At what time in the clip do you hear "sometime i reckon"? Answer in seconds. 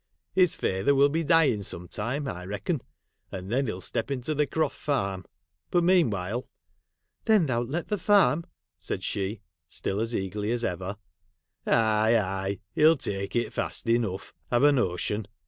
1.61-2.81